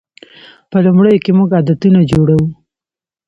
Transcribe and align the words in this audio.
په 0.69 0.77
لومړیو 0.85 1.23
کې 1.23 1.31
موږ 1.37 1.49
عادتونه 1.57 1.99
جوړوو. 2.11 2.47